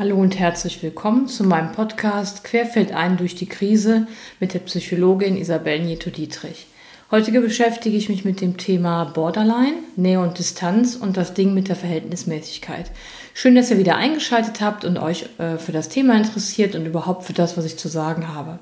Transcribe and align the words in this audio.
Hallo 0.00 0.16
und 0.16 0.38
herzlich 0.38 0.82
willkommen 0.82 1.28
zu 1.28 1.44
meinem 1.44 1.72
Podcast 1.72 2.42
Querfeld 2.42 2.90
ein 2.90 3.18
durch 3.18 3.34
die 3.34 3.44
Krise 3.44 4.06
mit 4.38 4.54
der 4.54 4.60
Psychologin 4.60 5.36
Isabel 5.36 5.78
Nieto-Dietrich. 5.80 6.68
Heute 7.10 7.38
beschäftige 7.38 7.98
ich 7.98 8.08
mich 8.08 8.24
mit 8.24 8.40
dem 8.40 8.56
Thema 8.56 9.04
Borderline, 9.04 9.74
Nähe 9.96 10.20
und 10.20 10.38
Distanz 10.38 10.96
und 10.96 11.18
das 11.18 11.34
Ding 11.34 11.52
mit 11.52 11.68
der 11.68 11.76
Verhältnismäßigkeit. 11.76 12.90
Schön, 13.34 13.54
dass 13.54 13.70
ihr 13.70 13.76
wieder 13.76 13.96
eingeschaltet 13.96 14.62
habt 14.62 14.86
und 14.86 14.96
euch 14.96 15.26
äh, 15.36 15.58
für 15.58 15.72
das 15.72 15.90
Thema 15.90 16.16
interessiert 16.16 16.74
und 16.74 16.86
überhaupt 16.86 17.24
für 17.24 17.34
das, 17.34 17.58
was 17.58 17.66
ich 17.66 17.76
zu 17.76 17.88
sagen 17.88 18.34
habe. 18.34 18.58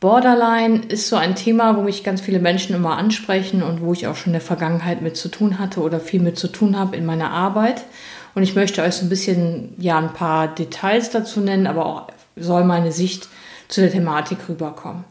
Borderline 0.00 0.82
ist 0.88 1.08
so 1.08 1.16
ein 1.16 1.36
Thema, 1.36 1.74
wo 1.76 1.80
mich 1.80 2.04
ganz 2.04 2.20
viele 2.20 2.38
Menschen 2.38 2.76
immer 2.76 2.98
ansprechen 2.98 3.62
und 3.62 3.80
wo 3.80 3.94
ich 3.94 4.06
auch 4.06 4.14
schon 4.14 4.28
in 4.28 4.34
der 4.34 4.42
Vergangenheit 4.42 5.00
mit 5.00 5.16
zu 5.16 5.30
tun 5.30 5.58
hatte 5.58 5.80
oder 5.80 5.98
viel 6.00 6.20
mit 6.20 6.38
zu 6.38 6.48
tun 6.48 6.78
habe 6.78 6.96
in 6.96 7.06
meiner 7.06 7.30
Arbeit. 7.30 7.82
Und 8.38 8.44
ich 8.44 8.54
möchte 8.54 8.82
euch 8.82 8.94
so 8.94 9.04
ein 9.04 9.08
bisschen, 9.08 9.74
ja, 9.78 9.98
ein 9.98 10.12
paar 10.12 10.46
Details 10.46 11.10
dazu 11.10 11.40
nennen, 11.40 11.66
aber 11.66 11.86
auch 11.86 12.06
soll 12.36 12.62
meine 12.62 12.92
Sicht 12.92 13.28
zu 13.66 13.80
der 13.80 13.90
Thematik 13.90 14.48
rüberkommen. 14.48 15.02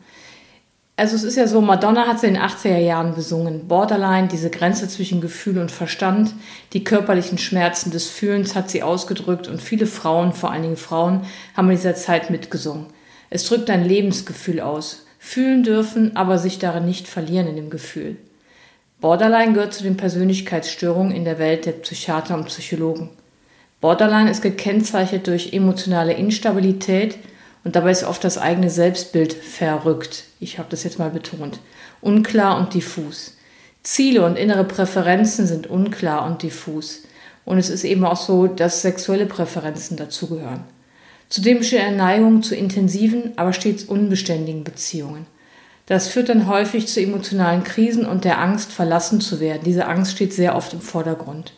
Also 0.96 1.18
es 1.18 1.24
ist 1.24 1.36
ja 1.36 1.46
so, 1.46 1.60
Madonna 1.60 2.08
hat 2.08 2.22
sie 2.22 2.28
in 2.28 2.36
den 2.36 2.44
80er 2.44 2.78
Jahren 2.78 3.16
besungen. 3.16 3.68
Borderline, 3.68 4.30
diese 4.30 4.50
Grenze 4.50 4.88
zwischen 4.88 5.20
Gefühl 5.20 5.58
und 5.58 5.72
Verstand, 5.72 6.36
die 6.72 6.86
körperlichen 6.86 7.38
Schmerzen 7.38 7.92
des 7.92 8.08
Fühlens 8.08 8.56
hat 8.56 8.70
sie 8.70 8.82
ausgedrückt 8.82 9.50
und 9.50 9.62
viele 9.62 9.88
Frauen, 9.88 10.32
vor 10.32 10.52
allen 10.52 10.64
Dingen 10.64 10.78
Frauen, 10.78 11.26
haben 11.54 11.70
in 11.70 11.76
dieser 11.76 11.96
Zeit 11.96 12.30
mitgesungen. 12.30 12.86
Es 13.30 13.46
drückt 13.46 13.70
ein 13.70 13.84
Lebensgefühl 13.84 14.62
aus. 14.62 15.06
Fühlen 15.20 15.64
dürfen, 15.64 16.16
aber 16.16 16.38
sich 16.38 16.60
darin 16.60 16.86
nicht 16.86 17.10
verlieren 17.10 17.48
in 17.48 17.58
dem 17.58 17.70
Gefühl. 17.70 18.16
Borderline 19.02 19.52
gehört 19.52 19.74
zu 19.74 19.84
den 19.84 19.98
Persönlichkeitsstörungen 19.98 21.12
in 21.12 21.26
der 21.26 21.38
Welt 21.38 21.66
der 21.66 21.74
Psychiater 21.74 22.34
und 22.34 22.46
Psychologen. 22.46 23.10
Borderline 23.80 24.32
ist 24.32 24.42
gekennzeichnet 24.42 25.28
durch 25.28 25.54
emotionale 25.54 26.14
Instabilität 26.14 27.18
und 27.64 27.76
dabei 27.76 27.92
ist 27.92 28.04
oft 28.04 28.24
das 28.24 28.38
eigene 28.38 28.70
Selbstbild 28.70 29.34
verrückt. 29.34 30.24
Ich 30.40 30.58
habe 30.58 30.70
das 30.70 30.84
jetzt 30.84 30.98
mal 30.98 31.12
betont. 31.12 31.60
Unklar 32.02 32.58
und 32.58 32.74
diffus. 32.74 33.38
Ziele 33.84 34.26
und 34.26 34.36
innere 34.36 34.64
Präferenzen 34.64 35.46
sind 35.46 35.68
unklar 35.68 36.26
und 36.26 36.44
diffus. 36.44 37.04
Und 37.46 37.58
es 37.58 37.70
ist 37.70 37.84
eben 37.84 38.04
auch 38.04 38.18
so, 38.18 38.48
dass 38.48 38.82
sexuelle 38.82 39.26
Präferenzen 39.26 39.96
dazugehören. 39.96 40.64
Zudem 41.30 41.60
besteht 41.60 41.82
eine 41.82 41.98
Neigung 41.98 42.42
zu 42.42 42.56
intensiven, 42.56 43.34
aber 43.36 43.54
stets 43.54 43.84
unbeständigen 43.84 44.64
Beziehungen. 44.64 45.28
Das 45.86 46.08
führt 46.08 46.30
dann 46.30 46.48
häufig 46.48 46.88
zu 46.88 47.02
emotionalen 47.02 47.64
Krisen 47.64 48.06
und 48.06 48.26
der 48.26 48.40
Angst, 48.40 48.74
verlassen 48.74 49.22
zu 49.22 49.40
werden. 49.40 49.62
Diese 49.64 49.86
Angst 49.86 50.14
steht 50.14 50.34
sehr 50.34 50.56
oft 50.56 50.74
im 50.74 50.82
Vordergrund. 50.82 51.54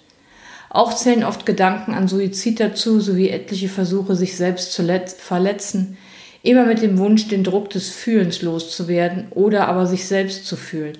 Auch 0.70 0.94
zählen 0.94 1.24
oft 1.24 1.46
Gedanken 1.46 1.94
an 1.94 2.08
Suizid 2.08 2.60
dazu, 2.60 3.00
sowie 3.00 3.30
etliche 3.30 3.70
Versuche, 3.70 4.16
sich 4.16 4.38
selbst 4.38 4.72
zu 4.72 4.84
verletzen, 5.18 5.98
immer 6.44 6.66
mit 6.66 6.82
dem 6.82 6.98
Wunsch, 7.00 7.28
den 7.28 7.44
Druck 7.44 7.70
des 7.72 7.90
Fühlens 7.90 8.42
loszuwerden 8.42 9.28
oder 9.32 9.68
aber 9.68 9.88
sich 9.88 10.06
selbst 10.06 10.46
zu 10.46 10.56
fühlen. 10.56 10.98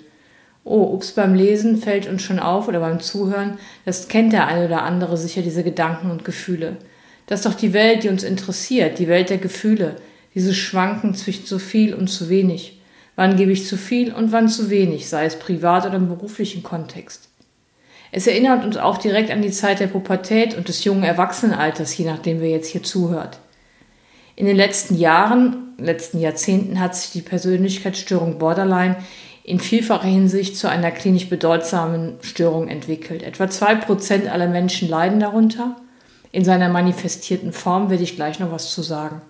Oh, 0.64 0.94
ups, 0.94 1.12
beim 1.12 1.36
Lesen 1.36 1.78
fällt 1.78 2.08
uns 2.08 2.22
schon 2.22 2.40
auf 2.40 2.68
oder 2.68 2.80
beim 2.80 3.00
Zuhören, 3.00 3.58
das 3.86 4.08
kennt 4.08 4.34
der 4.34 4.48
eine 4.48 4.66
oder 4.66 4.84
andere 4.84 5.18
sicher, 5.18 5.42
diese 5.42 5.64
Gedanken 5.64 6.12
und 6.12 6.26
Gefühle. 6.26 6.78
Das 7.28 7.40
ist 7.40 7.46
doch 7.46 7.54
die 7.54 7.74
Welt, 7.74 8.04
die 8.04 8.10
uns 8.10 8.24
interessiert, 8.24 9.00
die 9.00 9.08
Welt 9.08 9.30
der 9.30 9.38
Gefühle, 9.38 9.96
dieses 10.36 10.58
Schwanken 10.58 11.14
zwischen 11.14 11.46
zu 11.46 11.60
viel 11.60 11.94
und 11.94 12.08
zu 12.08 12.30
wenig. 12.30 12.82
Wann 13.16 13.36
gebe 13.36 13.52
ich 13.52 13.68
zu 13.68 13.78
viel 13.78 14.14
und 14.14 14.32
wann 14.32 14.48
zu 14.48 14.70
wenig, 14.70 15.10
sei 15.10 15.26
es 15.26 15.38
privat 15.38 15.86
oder 15.86 15.96
im 15.96 16.08
beruflichen 16.08 16.64
Kontext. 16.64 17.30
Es 18.12 18.26
erinnert 18.26 18.66
uns 18.66 18.78
auch 18.78 18.98
direkt 18.98 19.30
an 19.32 19.42
die 19.42 19.52
Zeit 19.52 19.80
der 19.80 19.88
Pubertät 19.88 20.58
und 20.58 20.68
des 20.68 20.84
jungen 20.84 21.04
Erwachsenenalters, 21.04 21.96
je 21.98 22.06
nachdem 22.06 22.42
wer 22.42 22.50
jetzt 22.50 22.70
hier 22.70 22.84
zuhört. 22.84 23.40
In 24.36 24.46
den 24.46 24.56
letzten 24.56 24.96
Jahren, 24.96 25.76
letzten 25.78 26.20
Jahrzehnten 26.20 26.80
hat 26.80 26.96
sich 26.96 27.12
die 27.12 27.22
Persönlichkeitsstörung 27.22 28.40
Borderline 28.40 28.96
in 29.44 29.60
vielfacher 29.60 30.08
Hinsicht 30.08 30.58
zu 30.58 30.70
einer 30.70 30.92
klinisch 30.92 31.30
bedeutsamen 31.30 32.16
Störung 32.22 32.68
entwickelt. 32.68 33.24
Etwa 33.24 33.50
zwei 33.50 33.76
Prozent 33.76 34.28
aller 34.28 34.48
Menschen 34.48 34.90
leiden 34.90 35.20
darunter. 35.20 35.76
In 36.32 36.46
seiner 36.46 36.70
manifestierten 36.70 37.52
Form 37.52 37.90
werde 37.90 38.04
ich 38.04 38.16
gleich 38.16 38.40
noch 38.40 38.52
was 38.52 38.72
zu 38.72 38.82
sagen. 38.82 39.22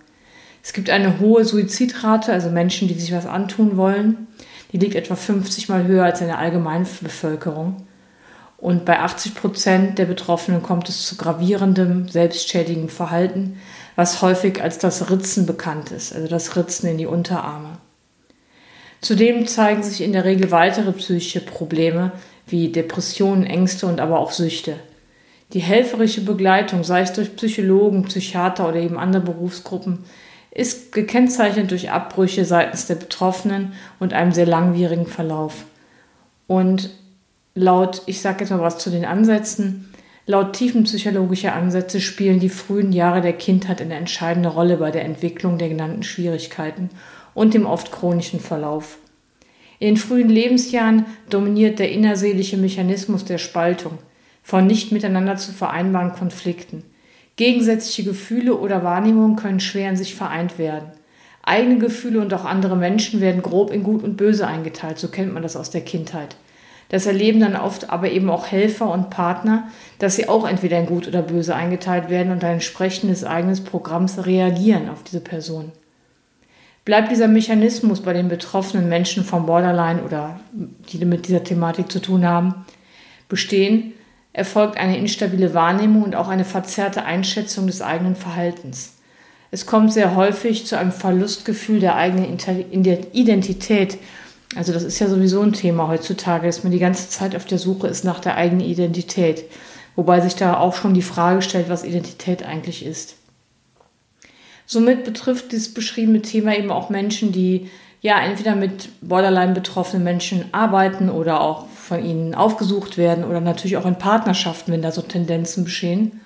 Es 0.61 0.73
gibt 0.73 0.89
eine 0.89 1.19
hohe 1.19 1.45
Suizidrate, 1.45 2.33
also 2.33 2.49
Menschen, 2.49 2.87
die 2.87 2.93
sich 2.93 3.13
was 3.13 3.25
antun 3.25 3.77
wollen. 3.77 4.27
Die 4.71 4.77
liegt 4.77 4.95
etwa 4.95 5.15
50 5.15 5.69
mal 5.69 5.87
höher 5.87 6.03
als 6.03 6.21
in 6.21 6.27
der 6.27 6.37
allgemeinen 6.37 6.85
Bevölkerung. 7.01 7.87
Und 8.61 8.83
bei 8.83 8.99
80 8.99 9.35
Prozent 9.35 9.99
der 9.99 10.05
Betroffenen 10.05 10.61
kommt 10.61 10.89
es 10.89 11.05
zu 11.05 11.15
gravierendem, 11.15 12.09
selbstschädigem 12.09 12.89
Verhalten, 12.89 13.59
was 13.95 14.21
häufig 14.21 14.61
als 14.61 14.77
das 14.77 15.09
Ritzen 15.09 15.45
bekannt 15.45 15.91
ist, 15.91 16.13
also 16.13 16.27
das 16.27 16.55
Ritzen 16.55 16.89
in 16.89 16.97
die 16.97 17.05
Unterarme. 17.05 17.77
Zudem 19.01 19.47
zeigen 19.47 19.81
sich 19.81 20.01
in 20.01 20.11
der 20.11 20.25
Regel 20.25 20.51
weitere 20.51 20.91
psychische 20.91 21.39
Probleme 21.39 22.11
wie 22.47 22.69
Depressionen, 22.69 23.45
Ängste 23.45 23.87
und 23.87 24.01
aber 24.01 24.19
auch 24.19 24.31
Süchte. 24.31 24.75
Die 25.53 25.61
helferische 25.61 26.21
Begleitung, 26.21 26.83
sei 26.83 27.01
es 27.01 27.13
durch 27.13 27.35
Psychologen, 27.35 28.03
Psychiater 28.03 28.67
oder 28.67 28.77
eben 28.77 28.99
andere 28.99 29.23
Berufsgruppen, 29.23 30.03
ist 30.51 30.91
gekennzeichnet 30.91 31.71
durch 31.71 31.91
Abbrüche 31.91 32.43
seitens 32.43 32.87
der 32.87 32.95
Betroffenen 32.95 33.73
und 33.99 34.13
einem 34.13 34.31
sehr 34.31 34.45
langwierigen 34.45 35.07
Verlauf. 35.07 35.65
Und 36.47 36.89
laut, 37.55 38.03
ich 38.05 38.21
sage 38.21 38.41
jetzt 38.41 38.51
mal 38.51 38.61
was 38.61 38.77
zu 38.77 38.89
den 38.89 39.05
Ansätzen, 39.05 39.93
laut 40.25 40.53
tiefenpsychologischer 40.53 41.53
Ansätze 41.53 42.01
spielen 42.01 42.39
die 42.39 42.49
frühen 42.49 42.91
Jahre 42.91 43.21
der 43.21 43.33
Kindheit 43.33 43.81
eine 43.81 43.95
entscheidende 43.95 44.49
Rolle 44.49 44.77
bei 44.77 44.91
der 44.91 45.05
Entwicklung 45.05 45.57
der 45.57 45.69
genannten 45.69 46.03
Schwierigkeiten 46.03 46.89
und 47.33 47.53
dem 47.53 47.65
oft 47.65 47.91
chronischen 47.91 48.39
Verlauf. 48.39 48.97
In 49.79 49.87
den 49.87 49.97
frühen 49.97 50.29
Lebensjahren 50.29 51.05
dominiert 51.29 51.79
der 51.79 51.91
innerseelische 51.91 52.57
Mechanismus 52.57 53.23
der 53.25 53.37
Spaltung 53.37 53.97
von 54.43 54.67
nicht 54.67 54.91
miteinander 54.91 55.37
zu 55.37 55.51
vereinbaren 55.51 56.13
Konflikten. 56.13 56.83
Gegensätzliche 57.35 58.03
Gefühle 58.03 58.57
oder 58.57 58.83
Wahrnehmungen 58.83 59.37
können 59.37 59.61
schwer 59.61 59.89
in 59.89 59.95
sich 59.95 60.15
vereint 60.15 60.57
werden. 60.57 60.91
Eigene 61.41 61.77
Gefühle 61.77 62.19
und 62.19 62.33
auch 62.33 62.43
andere 62.43 62.75
Menschen 62.75 63.21
werden 63.21 63.41
grob 63.41 63.71
in 63.71 63.83
Gut 63.83 64.03
und 64.03 64.17
Böse 64.17 64.45
eingeteilt, 64.45 64.99
so 64.99 65.07
kennt 65.07 65.33
man 65.33 65.43
das 65.43 65.55
aus 65.55 65.69
der 65.69 65.81
Kindheit. 65.81 66.35
Das 66.89 67.05
erleben 67.05 67.39
dann 67.39 67.55
oft 67.55 67.89
aber 67.91 68.11
eben 68.11 68.29
auch 68.29 68.47
Helfer 68.47 68.91
und 68.91 69.09
Partner, 69.09 69.67
dass 69.99 70.15
sie 70.15 70.27
auch 70.27 70.47
entweder 70.47 70.79
in 70.79 70.87
Gut 70.87 71.07
oder 71.07 71.21
Böse 71.21 71.55
eingeteilt 71.55 72.09
werden 72.09 72.31
und 72.31 72.43
ein 72.43 72.53
entsprechendes 72.53 73.23
eigenes 73.23 73.63
Programms 73.63 74.25
reagieren 74.25 74.89
auf 74.89 75.03
diese 75.03 75.21
Person. 75.21 75.71
Bleibt 76.85 77.11
dieser 77.11 77.27
Mechanismus 77.27 78.01
bei 78.01 78.13
den 78.13 78.29
betroffenen 78.29 78.89
Menschen 78.89 79.23
vom 79.23 79.45
Borderline 79.45 80.01
oder 80.03 80.39
die 80.51 81.05
mit 81.05 81.27
dieser 81.27 81.43
Thematik 81.43 81.91
zu 81.91 82.01
tun 82.01 82.25
haben, 82.25 82.65
bestehen, 83.27 83.93
erfolgt 84.33 84.77
eine 84.77 84.97
instabile 84.97 85.53
Wahrnehmung 85.53 86.03
und 86.03 86.15
auch 86.15 86.29
eine 86.29 86.45
verzerrte 86.45 87.05
Einschätzung 87.05 87.67
des 87.67 87.83
eigenen 87.83 88.15
Verhaltens. 88.15 88.95
Es 89.51 89.65
kommt 89.65 89.93
sehr 89.93 90.15
häufig 90.15 90.65
zu 90.65 90.77
einem 90.77 90.91
Verlustgefühl 90.91 91.79
der 91.79 91.95
eigenen 91.95 92.37
Identität. 93.11 93.97
Also 94.55 94.73
das 94.73 94.83
ist 94.83 94.99
ja 94.99 95.07
sowieso 95.07 95.41
ein 95.41 95.53
Thema 95.53 95.87
heutzutage, 95.87 96.47
dass 96.47 96.63
man 96.63 96.71
die 96.71 96.79
ganze 96.79 97.09
Zeit 97.09 97.35
auf 97.35 97.45
der 97.45 97.59
Suche 97.59 97.87
ist 97.87 98.03
nach 98.03 98.19
der 98.19 98.35
eigenen 98.35 98.65
Identität. 98.65 99.45
Wobei 99.95 100.21
sich 100.21 100.35
da 100.35 100.57
auch 100.57 100.75
schon 100.75 100.93
die 100.93 101.01
Frage 101.01 101.41
stellt, 101.41 101.69
was 101.69 101.83
Identität 101.83 102.43
eigentlich 102.43 102.85
ist. 102.85 103.15
Somit 104.65 105.03
betrifft 105.03 105.51
dieses 105.51 105.73
beschriebene 105.73 106.21
Thema 106.21 106.55
eben 106.55 106.71
auch 106.71 106.89
Menschen, 106.89 107.31
die 107.31 107.69
ja 108.01 108.19
entweder 108.21 108.55
mit 108.55 108.89
Borderline 109.01 109.53
betroffenen 109.53 110.03
Menschen 110.03 110.45
arbeiten 110.51 111.09
oder 111.09 111.41
auch 111.41 111.67
von 111.67 112.03
ihnen 112.03 112.33
aufgesucht 112.33 112.97
werden 112.97 113.23
oder 113.23 113.41
natürlich 113.41 113.77
auch 113.77 113.85
in 113.85 113.97
Partnerschaften, 113.97 114.71
wenn 114.71 114.81
da 114.81 114.91
so 114.91 115.01
Tendenzen 115.01 115.63
bestehen. 115.65 116.21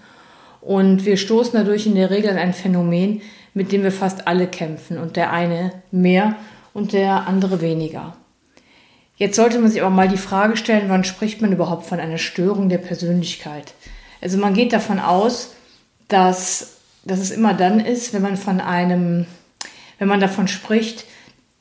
Und 0.62 1.06
wir 1.06 1.18
stoßen 1.18 1.54
dadurch 1.54 1.88
in 1.88 1.96
der 1.96 2.10
Regel 2.10 2.32
an 2.32 2.38
ein 2.38 2.54
Phänomen, 2.54 3.22
mit 3.54 3.72
dem 3.72 3.84
wir 3.84 3.92
fast 3.92 4.28
alle 4.28 4.48
kämpfen 4.48 4.98
und 4.98 5.16
der 5.16 5.32
eine 5.32 5.72
mehr 5.92 6.36
und 6.74 6.94
der 6.94 7.28
andere 7.28 7.62
weniger. 7.62 8.16
Jetzt 9.16 9.36
sollte 9.36 9.60
man 9.60 9.70
sich 9.70 9.82
aber 9.82 9.92
mal 9.92 10.08
die 10.08 10.18
Frage 10.18 10.58
stellen, 10.58 10.90
wann 10.90 11.04
spricht 11.04 11.42
man 11.42 11.52
überhaupt 11.52 11.86
von 11.86 12.00
einer 12.00 12.18
Störung 12.18 12.70
der 12.70 12.80
Persönlichkeit? 12.80 13.74
Also 14.22 14.38
man 14.38 14.54
geht 14.54 14.74
davon 14.74 15.00
aus, 15.00 15.54
dass, 16.08 16.78
dass 17.04 17.20
es 17.20 17.32
immer 17.32 17.54
dann 17.54 17.80
ist, 17.80 18.14
wenn 18.14 18.22
man 18.22 18.38
von 18.38 18.60
einem, 18.60 19.26
wenn 20.00 20.08
man 20.08 20.20
davon 20.20 20.48
spricht, 20.48 21.06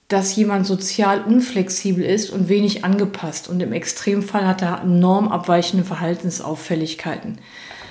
dass 0.09 0.37
jemand 0.37 0.67
sozial 0.67 1.23
unflexibel 1.23 2.05
ist 2.05 2.31
und 2.31 2.49
wenig 2.49 2.85
angepasst 2.85 3.49
und 3.49 3.63
im 3.63 3.73
Extremfall 3.73 4.47
hat 4.47 4.63
er 4.63 4.83
enorm 4.83 5.29
abweichende 5.29 5.85
Verhaltensauffälligkeiten. 5.85 7.39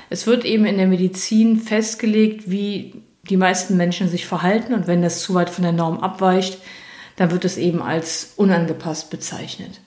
Es 0.10 0.28
wird 0.28 0.46
eben 0.46 0.66
in 0.66 0.78
der 0.78 0.88
Medizin 0.88 1.60
festgelegt, 1.60 2.52
wie 2.52 2.94
die 3.30 3.38
meisten 3.38 3.78
Menschen 3.78 4.08
sich 4.08 4.28
verhalten 4.28 4.74
und 4.74 4.88
wenn 4.88 5.02
das 5.02 5.22
zu 5.22 5.34
weit 5.34 5.50
von 5.50 5.64
der 5.64 5.72
Norm 5.72 6.00
abweicht, 6.00 6.60
dann 7.16 7.32
wird 7.32 7.46
es 7.46 7.58
eben 7.58 7.82
als 7.82 8.34
unangepasst 8.36 9.10
bezeichnet. 9.10 9.82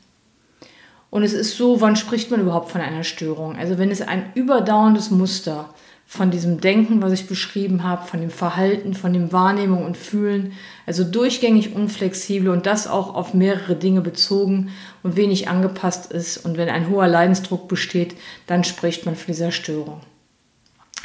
Und 1.10 1.22
es 1.22 1.32
ist 1.32 1.56
so, 1.56 1.80
wann 1.80 1.96
spricht 1.96 2.30
man 2.30 2.40
überhaupt 2.40 2.70
von 2.70 2.80
einer 2.80 3.04
Störung? 3.04 3.56
Also 3.56 3.78
wenn 3.78 3.90
es 3.90 4.02
ein 4.02 4.32
überdauerndes 4.34 5.10
Muster 5.10 5.70
von 6.06 6.30
diesem 6.30 6.60
Denken, 6.60 7.02
was 7.02 7.12
ich 7.12 7.26
beschrieben 7.26 7.82
habe, 7.82 8.06
von 8.06 8.20
dem 8.20 8.30
Verhalten, 8.30 8.94
von 8.94 9.12
dem 9.12 9.32
Wahrnehmung 9.32 9.84
und 9.84 9.96
Fühlen. 9.96 10.52
Also 10.86 11.02
durchgängig 11.02 11.74
unflexibel 11.74 12.50
und 12.50 12.66
das 12.66 12.86
auch 12.86 13.14
auf 13.14 13.34
mehrere 13.34 13.74
Dinge 13.74 14.00
bezogen 14.00 14.70
und 15.02 15.16
wenig 15.16 15.48
angepasst 15.48 16.12
ist. 16.12 16.44
Und 16.44 16.56
wenn 16.56 16.68
ein 16.68 16.88
hoher 16.88 17.08
Leidensdruck 17.08 17.68
besteht, 17.68 18.14
dann 18.46 18.64
spricht 18.64 19.06
man 19.06 19.16
von 19.16 19.26
dieser 19.26 19.50
Störung. 19.50 20.00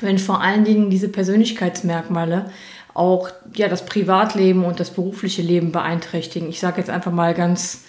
Wenn 0.02 0.20
vor 0.20 0.42
allen 0.42 0.64
Dingen 0.64 0.90
diese 0.90 1.10
Persönlichkeitsmerkmale 1.10 2.52
auch 3.00 3.30
ja, 3.56 3.68
das 3.68 3.86
Privatleben 3.86 4.66
und 4.66 4.80
das 4.80 4.92
berufliche 4.92 5.42
Leben 5.42 5.72
beeinträchtigen. 5.72 6.50
Ich 6.50 6.60
sage 6.60 6.78
jetzt 6.78 6.90
einfach 6.90 7.12
mal 7.12 7.34
ganz 7.34 7.86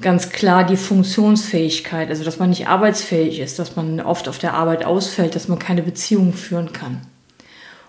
ganz 0.00 0.30
klar 0.30 0.64
die 0.64 0.76
Funktionsfähigkeit, 0.76 2.08
also 2.08 2.22
dass 2.22 2.38
man 2.38 2.50
nicht 2.50 2.68
arbeitsfähig 2.68 3.40
ist, 3.40 3.58
dass 3.58 3.74
man 3.74 4.00
oft 4.00 4.28
auf 4.28 4.38
der 4.38 4.54
Arbeit 4.54 4.84
ausfällt, 4.84 5.34
dass 5.34 5.48
man 5.48 5.58
keine 5.58 5.82
Beziehungen 5.82 6.32
führen 6.34 6.72
kann. 6.72 7.00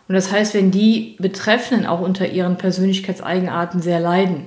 Und 0.07 0.15
das 0.15 0.31
heißt, 0.31 0.55
wenn 0.55 0.71
die 0.71 1.17
Betreffenden 1.19 1.85
auch 1.85 1.99
unter 1.99 2.27
ihren 2.27 2.57
Persönlichkeitseigenarten 2.57 3.79
sehr 3.81 3.99
leiden, 3.99 4.45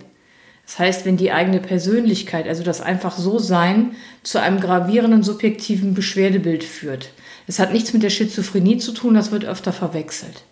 das 0.66 0.78
heißt, 0.78 1.06
wenn 1.06 1.16
die 1.16 1.32
eigene 1.32 1.60
Persönlichkeit, 1.60 2.48
also 2.48 2.64
das 2.64 2.80
einfach 2.80 3.16
so 3.16 3.38
sein, 3.38 3.92
zu 4.22 4.40
einem 4.40 4.60
gravierenden 4.60 5.22
subjektiven 5.22 5.94
Beschwerdebild 5.94 6.64
führt. 6.64 7.10
Das 7.46 7.58
hat 7.58 7.72
nichts 7.72 7.92
mit 7.92 8.02
der 8.02 8.10
Schizophrenie 8.10 8.78
zu 8.78 8.92
tun, 8.92 9.14
das 9.14 9.30
wird 9.30 9.44
öfter 9.44 9.72
verwechselt. 9.72 10.44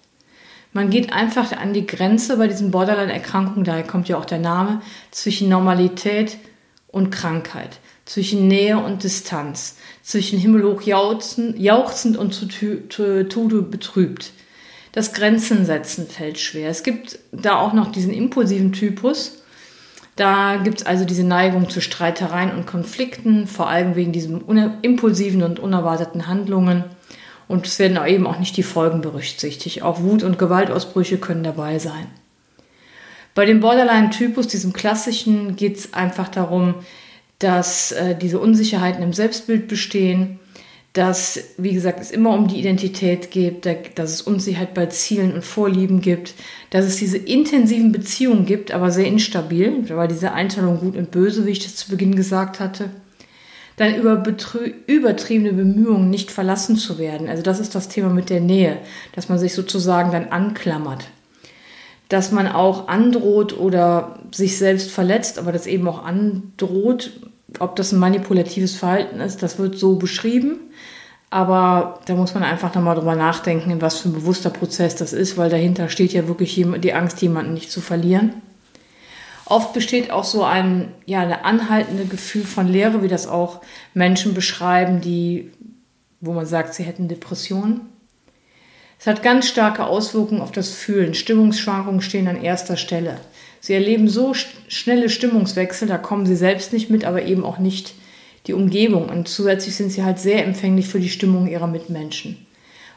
Man 0.72 0.90
geht 0.90 1.12
einfach 1.12 1.52
an 1.52 1.72
die 1.72 1.86
Grenze 1.86 2.36
bei 2.36 2.46
diesen 2.46 2.70
Borderline-Erkrankungen, 2.70 3.64
daher 3.64 3.82
kommt 3.82 4.08
ja 4.08 4.16
auch 4.16 4.24
der 4.24 4.38
Name, 4.38 4.82
zwischen 5.10 5.48
Normalität 5.48 6.38
und 6.86 7.10
Krankheit, 7.10 7.80
zwischen 8.04 8.46
Nähe 8.46 8.78
und 8.78 9.02
Distanz, 9.02 9.76
zwischen 10.02 10.38
himmelhoch 10.38 10.82
jauchzend 10.82 12.16
und 12.16 12.32
zu 12.32 12.48
Tode 12.48 13.62
betrübt. 13.62 14.32
Das 14.92 15.12
Grenzen 15.12 15.66
setzen 15.66 16.08
fällt 16.08 16.38
schwer. 16.38 16.68
Es 16.68 16.82
gibt 16.82 17.18
da 17.32 17.60
auch 17.60 17.72
noch 17.72 17.92
diesen 17.92 18.12
impulsiven 18.12 18.72
Typus. 18.72 19.42
Da 20.16 20.56
gibt 20.56 20.80
es 20.80 20.86
also 20.86 21.04
diese 21.04 21.24
Neigung 21.24 21.70
zu 21.70 21.80
Streitereien 21.80 22.52
und 22.52 22.66
Konflikten, 22.66 23.46
vor 23.46 23.68
allem 23.68 23.94
wegen 23.94 24.12
diesen 24.12 24.42
impulsiven 24.82 25.42
und 25.42 25.60
unerwarteten 25.60 26.26
Handlungen. 26.26 26.84
Und 27.50 27.66
es 27.66 27.80
werden 27.80 27.98
eben 28.06 28.28
auch 28.28 28.38
nicht 28.38 28.56
die 28.56 28.62
Folgen 28.62 29.00
berücksichtigt. 29.00 29.82
Auch 29.82 30.02
Wut- 30.02 30.22
und 30.22 30.38
Gewaltausbrüche 30.38 31.18
können 31.18 31.42
dabei 31.42 31.80
sein. 31.80 32.06
Bei 33.34 33.44
dem 33.44 33.58
Borderline-Typus, 33.58 34.46
diesem 34.46 34.72
klassischen, 34.72 35.56
geht 35.56 35.76
es 35.76 35.92
einfach 35.92 36.28
darum, 36.28 36.76
dass 37.40 37.90
äh, 37.90 38.14
diese 38.14 38.38
Unsicherheiten 38.38 39.02
im 39.02 39.12
Selbstbild 39.12 39.66
bestehen, 39.66 40.38
dass, 40.92 41.40
wie 41.58 41.72
gesagt, 41.72 41.98
es 41.98 42.12
immer 42.12 42.34
um 42.34 42.46
die 42.46 42.60
Identität 42.60 43.32
geht, 43.32 43.66
dass 43.66 44.12
es 44.12 44.22
Unsicherheit 44.22 44.72
bei 44.72 44.86
Zielen 44.86 45.32
und 45.34 45.44
Vorlieben 45.44 46.00
gibt, 46.00 46.34
dass 46.70 46.84
es 46.84 46.98
diese 46.98 47.18
intensiven 47.18 47.90
Beziehungen 47.90 48.46
gibt, 48.46 48.70
aber 48.70 48.92
sehr 48.92 49.08
instabil, 49.08 49.88
weil 49.88 50.06
diese 50.06 50.30
Einteilung 50.30 50.78
gut 50.78 50.96
und 50.96 51.10
böse, 51.10 51.46
wie 51.46 51.50
ich 51.50 51.64
das 51.64 51.74
zu 51.74 51.90
Beginn 51.90 52.14
gesagt 52.14 52.60
hatte. 52.60 52.90
Dann 53.80 53.94
über 53.94 54.22
übertriebene 54.86 55.54
Bemühungen 55.54 56.10
nicht 56.10 56.30
verlassen 56.30 56.76
zu 56.76 56.98
werden. 56.98 57.30
Also 57.30 57.42
das 57.42 57.60
ist 57.60 57.74
das 57.74 57.88
Thema 57.88 58.10
mit 58.10 58.28
der 58.28 58.40
Nähe, 58.40 58.76
dass 59.14 59.30
man 59.30 59.38
sich 59.38 59.54
sozusagen 59.54 60.12
dann 60.12 60.28
anklammert 60.28 61.06
dass 62.10 62.32
man 62.32 62.48
auch 62.48 62.88
androht 62.88 63.56
oder 63.56 64.18
sich 64.34 64.58
selbst 64.58 64.90
verletzt, 64.90 65.38
aber 65.38 65.52
das 65.52 65.68
eben 65.68 65.86
auch 65.86 66.04
androht. 66.04 67.12
Ob 67.60 67.76
das 67.76 67.92
ein 67.92 68.00
manipulatives 68.00 68.74
Verhalten 68.74 69.20
ist, 69.20 69.44
das 69.44 69.60
wird 69.60 69.78
so 69.78 69.94
beschrieben. 69.94 70.58
Aber 71.30 72.00
da 72.06 72.14
muss 72.16 72.34
man 72.34 72.42
einfach 72.42 72.74
nochmal 72.74 72.96
drüber 72.96 73.14
nachdenken, 73.14 73.80
was 73.80 74.00
für 74.00 74.08
ein 74.08 74.14
bewusster 74.14 74.50
Prozess 74.50 74.96
das 74.96 75.12
ist, 75.12 75.38
weil 75.38 75.50
dahinter 75.50 75.88
steht 75.88 76.12
ja 76.12 76.26
wirklich 76.26 76.60
die 76.82 76.92
Angst, 76.92 77.22
jemanden 77.22 77.54
nicht 77.54 77.70
zu 77.70 77.80
verlieren. 77.80 78.34
Oft 79.50 79.72
besteht 79.72 80.12
auch 80.12 80.22
so 80.22 80.44
ein, 80.44 80.92
ja, 81.06 81.22
eine 81.22 81.44
anhaltende 81.44 82.04
Gefühl 82.04 82.44
von 82.44 82.68
Leere, 82.68 83.02
wie 83.02 83.08
das 83.08 83.26
auch 83.26 83.62
Menschen 83.94 84.32
beschreiben, 84.32 85.00
die, 85.00 85.50
wo 86.20 86.32
man 86.32 86.46
sagt, 86.46 86.72
sie 86.72 86.84
hätten 86.84 87.08
Depressionen. 87.08 87.80
Es 89.00 89.08
hat 89.08 89.24
ganz 89.24 89.48
starke 89.48 89.86
Auswirkungen 89.86 90.40
auf 90.40 90.52
das 90.52 90.70
Fühlen. 90.70 91.14
Stimmungsschwankungen 91.14 92.00
stehen 92.00 92.28
an 92.28 92.40
erster 92.40 92.76
Stelle. 92.76 93.18
Sie 93.58 93.74
erleben 93.74 94.06
so 94.06 94.34
schnelle 94.34 95.10
Stimmungswechsel, 95.10 95.88
da 95.88 95.98
kommen 95.98 96.26
sie 96.26 96.36
selbst 96.36 96.72
nicht 96.72 96.88
mit, 96.88 97.04
aber 97.04 97.24
eben 97.24 97.44
auch 97.44 97.58
nicht 97.58 97.94
die 98.46 98.54
Umgebung. 98.54 99.08
Und 99.08 99.26
zusätzlich 99.26 99.74
sind 99.74 99.90
sie 99.90 100.04
halt 100.04 100.20
sehr 100.20 100.44
empfänglich 100.44 100.86
für 100.86 101.00
die 101.00 101.08
Stimmung 101.08 101.48
ihrer 101.48 101.66
Mitmenschen. 101.66 102.46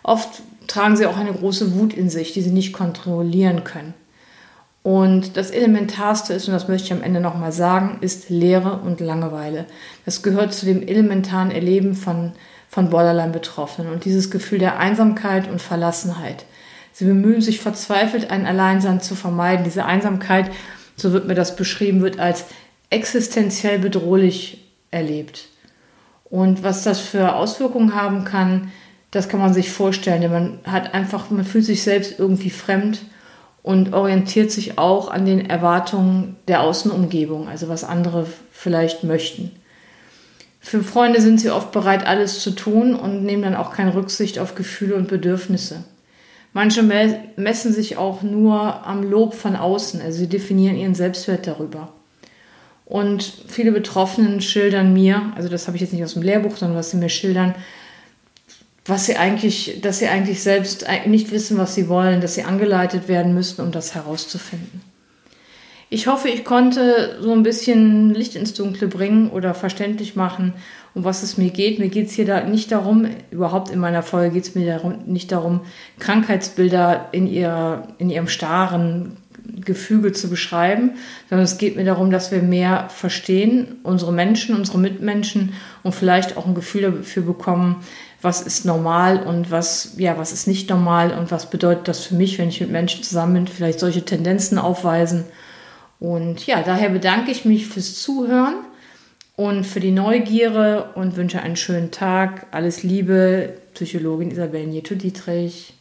Oft 0.03 0.43
tragen 0.67 0.97
sie 0.97 1.07
auch 1.07 1.17
eine 1.17 1.33
große 1.33 1.73
Wut 1.73 1.95
in 1.95 2.11
sich, 2.11 2.31
die 2.31 2.43
sie 2.43 2.51
nicht 2.51 2.73
kontrollieren 2.73 3.63
können. 3.63 3.95
Und 4.83 5.37
das 5.37 5.49
Elementarste 5.49 6.33
ist, 6.33 6.47
und 6.47 6.53
das 6.53 6.67
möchte 6.67 6.87
ich 6.87 6.93
am 6.93 7.01
Ende 7.01 7.21
nochmal 7.21 7.53
sagen, 7.53 7.97
ist 8.01 8.29
Leere 8.29 8.81
und 8.83 8.99
Langeweile. 8.99 9.65
Das 10.05 10.21
gehört 10.21 10.53
zu 10.53 10.65
dem 10.65 10.85
elementaren 10.85 11.51
Erleben 11.51 11.95
von 11.95 12.33
von 12.73 12.89
Borderline-Betroffenen 12.89 13.91
und 13.91 14.03
dieses 14.03 14.31
Gefühl 14.31 14.57
der 14.57 14.79
Einsamkeit 14.79 15.47
und 15.47 15.61
Verlassenheit. 15.61 16.45
Sie 16.91 17.05
bemühen 17.05 17.39
sich 17.39 17.59
verzweifelt, 17.59 18.31
ein 18.31 18.47
Alleinsein 18.47 18.99
zu 18.99 19.13
vermeiden. 19.13 19.63
Diese 19.63 19.85
Einsamkeit, 19.85 20.49
so 20.95 21.13
wird 21.13 21.27
mir 21.27 21.35
das 21.35 21.55
beschrieben, 21.55 22.01
wird 22.01 22.19
als 22.19 22.45
existenziell 22.89 23.77
bedrohlich 23.77 24.71
erlebt. 24.89 25.49
Und 26.25 26.63
was 26.63 26.83
das 26.83 26.99
für 26.99 27.35
Auswirkungen 27.35 27.93
haben 27.93 28.25
kann, 28.25 28.71
das 29.11 29.29
kann 29.29 29.39
man 29.39 29.53
sich 29.53 29.69
vorstellen. 29.69 30.21
Denn 30.21 30.31
man 30.31 30.59
hat 30.65 30.95
einfach, 30.95 31.29
man 31.29 31.45
fühlt 31.45 31.65
sich 31.65 31.83
selbst 31.83 32.17
irgendwie 32.17 32.49
fremd 32.49 33.03
und 33.63 33.93
orientiert 33.93 34.51
sich 34.51 34.77
auch 34.77 35.09
an 35.09 35.25
den 35.25 35.49
Erwartungen 35.49 36.35
der 36.47 36.61
Außenumgebung, 36.61 37.47
also 37.47 37.69
was 37.69 37.83
andere 37.83 38.27
vielleicht 38.51 39.03
möchten. 39.03 39.51
Für 40.59 40.83
Freunde 40.83 41.21
sind 41.21 41.39
sie 41.39 41.49
oft 41.49 41.71
bereit, 41.71 42.05
alles 42.05 42.39
zu 42.41 42.51
tun 42.51 42.93
und 42.93 43.23
nehmen 43.23 43.43
dann 43.43 43.55
auch 43.55 43.73
keine 43.73 43.95
Rücksicht 43.95 44.37
auf 44.37 44.55
Gefühle 44.55 44.95
und 44.95 45.07
Bedürfnisse. 45.07 45.83
Manche 46.53 46.83
messen 47.35 47.73
sich 47.73 47.97
auch 47.97 48.21
nur 48.21 48.85
am 48.85 49.03
Lob 49.03 49.33
von 49.33 49.55
außen, 49.55 50.01
also 50.01 50.19
sie 50.19 50.29
definieren 50.29 50.77
ihren 50.77 50.93
Selbstwert 50.93 51.47
darüber. 51.47 51.89
Und 52.85 53.23
viele 53.47 53.71
Betroffenen 53.71 54.39
schildern 54.39 54.93
mir, 54.93 55.31
also 55.35 55.49
das 55.49 55.67
habe 55.67 55.77
ich 55.77 55.81
jetzt 55.81 55.93
nicht 55.93 56.03
aus 56.03 56.13
dem 56.13 56.21
Lehrbuch, 56.21 56.57
sondern 56.57 56.77
was 56.77 56.91
sie 56.91 56.97
mir 56.97 57.09
schildern, 57.09 57.55
was 58.85 59.05
sie 59.05 59.15
eigentlich, 59.15 59.79
dass 59.81 59.99
sie 59.99 60.07
eigentlich 60.07 60.43
selbst 60.43 60.85
nicht 61.05 61.31
wissen, 61.31 61.57
was 61.57 61.75
sie 61.75 61.87
wollen, 61.87 62.21
dass 62.21 62.35
sie 62.35 62.43
angeleitet 62.43 63.07
werden 63.07 63.33
müssten, 63.33 63.61
um 63.61 63.71
das 63.71 63.95
herauszufinden. 63.95 64.81
Ich 65.89 66.07
hoffe, 66.07 66.27
ich 66.27 66.43
konnte 66.43 67.19
so 67.21 67.31
ein 67.33 67.43
bisschen 67.43 68.15
Licht 68.15 68.35
ins 68.35 68.55
Dunkle 68.55 68.87
bringen 68.87 69.29
oder 69.29 69.53
verständlich 69.53 70.15
machen, 70.15 70.53
um 70.95 71.03
was 71.03 71.21
es 71.21 71.37
mir 71.37 71.51
geht. 71.51 71.77
Mir 71.77 71.89
geht 71.89 72.07
es 72.07 72.13
hier 72.13 72.25
da 72.25 72.43
nicht 72.43 72.71
darum, 72.71 73.07
überhaupt 73.29 73.69
in 73.69 73.77
meiner 73.77 74.01
Folge 74.01 74.33
geht 74.33 74.43
es 74.43 74.55
mir 74.55 74.65
darum, 74.65 75.03
nicht 75.05 75.31
darum, 75.31 75.61
Krankheitsbilder 75.99 77.09
in, 77.11 77.27
ihr, 77.27 77.87
in 77.99 78.09
ihrem 78.09 78.27
starren 78.27 79.17
Gefüge 79.63 80.13
zu 80.13 80.29
beschreiben, 80.29 80.93
sondern 81.29 81.45
es 81.45 81.57
geht 81.57 81.75
mir 81.75 81.85
darum, 81.85 82.09
dass 82.09 82.31
wir 82.31 82.41
mehr 82.41 82.87
verstehen, 82.89 83.75
unsere 83.83 84.11
Menschen, 84.11 84.55
unsere 84.55 84.79
Mitmenschen 84.79 85.53
und 85.83 85.93
vielleicht 85.93 86.37
auch 86.37 86.47
ein 86.47 86.55
Gefühl 86.55 86.91
dafür 86.91 87.23
bekommen, 87.23 87.83
was 88.23 88.41
ist 88.41 88.65
normal 88.65 89.21
und 89.21 89.51
was, 89.51 89.93
ja, 89.97 90.17
was 90.17 90.31
ist 90.31 90.47
nicht 90.47 90.69
normal 90.69 91.11
und 91.11 91.29
was 91.31 91.49
bedeutet 91.49 91.87
das 91.87 91.99
für 91.99 92.15
mich, 92.15 92.39
wenn 92.39 92.49
ich 92.49 92.61
mit 92.61 92.71
Menschen 92.71 93.03
zusammen 93.03 93.33
bin, 93.33 93.47
vielleicht 93.47 93.79
solche 93.79 94.03
Tendenzen 94.03 94.57
aufweisen 94.57 95.25
und 96.03 96.45
ja, 96.45 96.61
daher 96.63 96.89
bedanke 96.89 97.31
ich 97.31 97.45
mich 97.45 97.65
fürs 97.67 98.01
Zuhören 98.01 98.55
und 99.37 99.63
für 99.63 99.79
die 99.79 99.91
Neugierde 99.91 100.89
und 100.95 101.15
wünsche 101.15 101.41
einen 101.41 101.55
schönen 101.55 101.91
Tag. 101.91 102.47
Alles 102.51 102.83
Liebe, 102.83 103.53
Psychologin 103.73 104.29
Isabel 104.29 104.67
Nieto-Dietrich. 104.67 105.73